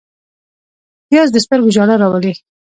[1.09, 2.33] پیاز د سترګو ژړا راولي